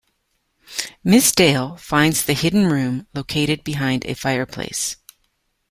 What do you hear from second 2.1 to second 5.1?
the hidden room, located behind a fireplace.